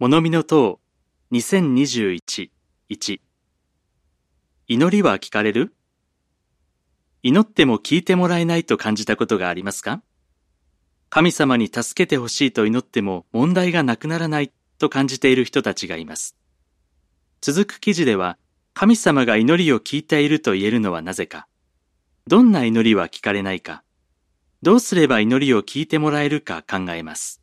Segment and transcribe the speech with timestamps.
[0.00, 0.78] 物見の塔
[1.32, 2.20] 2021-1
[4.68, 5.74] 祈りは聞かれる？
[7.24, 10.00] 祈っても聞いてもらえないと感じたことがありますか？
[11.10, 16.36] 神様に助けてほしいと祈っても問題がなくならないと感じている人たちがいます。
[17.40, 18.38] 続く記事では、
[18.74, 21.48] 神様が祈りを聞いていると言えるのはなぜか、
[22.28, 23.82] どんな祈りは聞かれないか、
[24.62, 27.42] どうすれば祈りを聞いてもらえるか考えます。